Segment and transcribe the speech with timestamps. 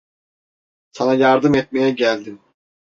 [0.91, 2.41] Sana yardım etmeye geldim.